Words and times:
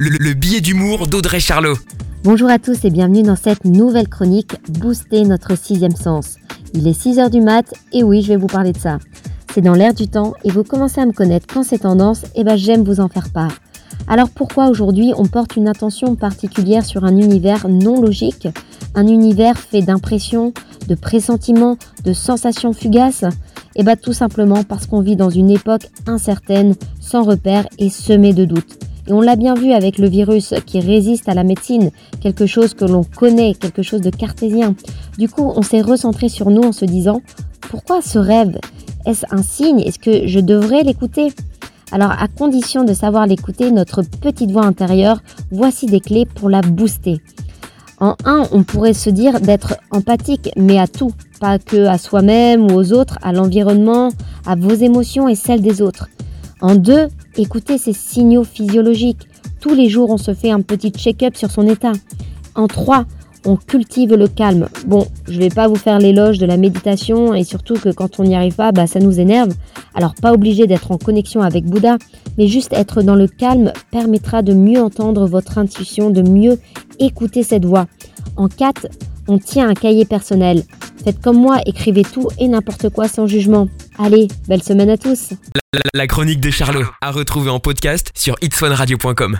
le, 0.00 0.10
le 0.10 0.32
billet 0.34 0.60
d'humour 0.60 1.08
d'Audrey 1.08 1.40
Charlot. 1.40 1.74
Bonjour 2.22 2.48
à 2.48 2.60
tous 2.60 2.84
et 2.84 2.90
bienvenue 2.90 3.24
dans 3.24 3.34
cette 3.34 3.64
nouvelle 3.64 4.08
chronique 4.08 4.54
Booster 4.68 5.24
notre 5.24 5.58
sixième 5.58 5.96
sens. 5.96 6.36
Il 6.72 6.86
est 6.86 6.96
6h 6.96 7.30
du 7.30 7.40
mat 7.40 7.66
et 7.92 8.04
oui, 8.04 8.22
je 8.22 8.28
vais 8.28 8.36
vous 8.36 8.46
parler 8.46 8.72
de 8.72 8.78
ça. 8.78 8.98
C'est 9.52 9.60
dans 9.60 9.74
l'air 9.74 9.94
du 9.94 10.06
temps 10.06 10.34
et 10.44 10.52
vous 10.52 10.62
commencez 10.62 11.00
à 11.00 11.06
me 11.06 11.12
connaître 11.12 11.52
quand 11.52 11.64
c'est 11.64 11.80
tendance, 11.80 12.22
et 12.36 12.44
ben 12.44 12.56
j'aime 12.56 12.84
vous 12.84 13.00
en 13.00 13.08
faire 13.08 13.30
part. 13.30 13.50
Alors 14.06 14.30
pourquoi 14.30 14.68
aujourd'hui 14.68 15.12
on 15.16 15.26
porte 15.26 15.56
une 15.56 15.66
attention 15.66 16.14
particulière 16.14 16.84
sur 16.84 17.04
un 17.04 17.16
univers 17.16 17.68
non 17.68 18.00
logique, 18.00 18.46
un 18.94 19.08
univers 19.08 19.58
fait 19.58 19.82
d'impressions, 19.82 20.52
de 20.86 20.94
pressentiments, 20.94 21.76
de 22.04 22.12
sensations 22.12 22.72
fugaces? 22.72 23.24
Et 23.74 23.82
bien 23.82 23.96
tout 23.96 24.12
simplement 24.12 24.62
parce 24.62 24.86
qu'on 24.86 25.00
vit 25.00 25.16
dans 25.16 25.30
une 25.30 25.50
époque 25.50 25.88
incertaine, 26.06 26.76
sans 27.00 27.24
repères 27.24 27.66
et 27.78 27.90
semée 27.90 28.32
de 28.32 28.44
doutes. 28.44 28.78
On 29.10 29.20
l'a 29.22 29.36
bien 29.36 29.54
vu 29.54 29.72
avec 29.72 29.98
le 29.98 30.08
virus 30.08 30.52
qui 30.66 30.80
résiste 30.80 31.28
à 31.28 31.34
la 31.34 31.42
médecine, 31.42 31.90
quelque 32.20 32.46
chose 32.46 32.74
que 32.74 32.84
l'on 32.84 33.04
connaît, 33.04 33.54
quelque 33.54 33.82
chose 33.82 34.02
de 34.02 34.10
cartésien. 34.10 34.74
Du 35.16 35.28
coup, 35.28 35.50
on 35.56 35.62
s'est 35.62 35.80
recentré 35.80 36.28
sur 36.28 36.50
nous 36.50 36.62
en 36.62 36.72
se 36.72 36.84
disant, 36.84 37.22
pourquoi 37.70 38.02
ce 38.02 38.18
rêve? 38.18 38.58
Est-ce 39.06 39.24
un 39.30 39.42
signe? 39.42 39.80
Est-ce 39.80 39.98
que 39.98 40.26
je 40.26 40.40
devrais 40.40 40.82
l'écouter? 40.82 41.32
Alors 41.90 42.10
à 42.10 42.28
condition 42.28 42.84
de 42.84 42.92
savoir 42.92 43.26
l'écouter, 43.26 43.70
notre 43.70 44.02
petite 44.02 44.50
voix 44.50 44.66
intérieure, 44.66 45.22
voici 45.50 45.86
des 45.86 46.00
clés 46.00 46.26
pour 46.26 46.50
la 46.50 46.60
booster. 46.60 47.22
En 48.00 48.14
un, 48.26 48.44
on 48.52 48.62
pourrait 48.62 48.92
se 48.92 49.08
dire 49.08 49.40
d'être 49.40 49.76
empathique, 49.90 50.50
mais 50.56 50.78
à 50.78 50.86
tout, 50.86 51.12
pas 51.40 51.58
que 51.58 51.86
à 51.86 51.96
soi-même 51.96 52.70
ou 52.70 52.74
aux 52.74 52.92
autres, 52.92 53.18
à 53.22 53.32
l'environnement, 53.32 54.10
à 54.46 54.54
vos 54.54 54.74
émotions 54.74 55.28
et 55.28 55.34
celles 55.34 55.62
des 55.62 55.80
autres. 55.80 56.08
En 56.60 56.74
deux, 56.74 57.08
écoutez 57.36 57.78
ces 57.78 57.92
signaux 57.92 58.44
physiologiques. 58.44 59.28
Tous 59.60 59.74
les 59.74 59.88
jours, 59.88 60.10
on 60.10 60.18
se 60.18 60.34
fait 60.34 60.50
un 60.50 60.60
petit 60.60 60.90
check-up 60.90 61.36
sur 61.36 61.50
son 61.50 61.66
état. 61.66 61.92
En 62.54 62.66
trois, 62.66 63.04
on 63.44 63.56
cultive 63.56 64.14
le 64.14 64.28
calme. 64.28 64.68
Bon, 64.86 65.06
je 65.28 65.38
vais 65.38 65.48
pas 65.48 65.68
vous 65.68 65.76
faire 65.76 65.98
l'éloge 65.98 66.38
de 66.38 66.46
la 66.46 66.56
méditation 66.56 67.34
et 67.34 67.44
surtout 67.44 67.74
que 67.74 67.90
quand 67.90 68.20
on 68.20 68.24
n'y 68.24 68.34
arrive 68.34 68.54
pas, 68.54 68.72
bah, 68.72 68.86
ça 68.86 69.00
nous 69.00 69.20
énerve. 69.20 69.52
Alors 69.94 70.14
pas 70.14 70.32
obligé 70.32 70.66
d'être 70.66 70.90
en 70.90 70.98
connexion 70.98 71.40
avec 71.40 71.64
Bouddha, 71.64 71.98
mais 72.36 72.46
juste 72.46 72.72
être 72.72 73.02
dans 73.02 73.14
le 73.14 73.26
calme 73.26 73.72
permettra 73.90 74.42
de 74.42 74.54
mieux 74.54 74.80
entendre 74.82 75.26
votre 75.26 75.58
intuition, 75.58 76.10
de 76.10 76.22
mieux 76.22 76.58
écouter 76.98 77.42
cette 77.42 77.64
voix. 77.64 77.86
En 78.36 78.48
4, 78.48 78.86
on 79.28 79.38
tient 79.38 79.68
un 79.68 79.74
cahier 79.74 80.04
personnel. 80.04 80.62
Faites 81.08 81.22
comme 81.22 81.38
moi, 81.38 81.56
écrivez 81.64 82.02
tout 82.02 82.28
et 82.38 82.48
n'importe 82.48 82.90
quoi 82.90 83.08
sans 83.08 83.26
jugement. 83.26 83.66
Allez, 83.98 84.28
belle 84.46 84.62
semaine 84.62 84.90
à 84.90 84.98
tous. 84.98 85.30
La, 85.94 86.06
chronique 86.06 86.38
de 86.38 86.50
Charlot, 86.50 86.84
à 87.00 87.10
retrouver 87.10 87.48
en 87.48 87.60
podcast 87.60 88.10
sur 88.14 88.36
itswanradio.com. 88.42 89.36